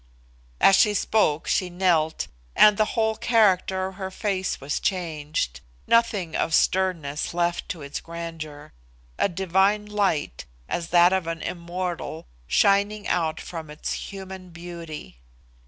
As 0.59 0.75
she 0.75 0.95
spoke, 0.95 1.47
she 1.47 1.69
knelt, 1.69 2.27
and 2.55 2.75
the 2.75 2.93
whole 2.97 3.15
character 3.15 3.85
of 3.85 3.97
her 3.97 4.09
face 4.09 4.59
was 4.59 4.79
changed; 4.79 5.59
nothing 5.85 6.35
of 6.35 6.55
sternness 6.55 7.35
left 7.35 7.69
to 7.69 7.83
its 7.83 7.99
grandeur; 8.01 8.73
a 9.19 9.29
divine 9.29 9.85
light, 9.85 10.45
as 10.67 10.87
that 10.87 11.13
of 11.13 11.27
an 11.27 11.43
immortal, 11.43 12.25
shining 12.47 13.07
out 13.07 13.39
from 13.39 13.69
its 13.69 13.93
human 13.93 14.49
beauty. 14.49 15.19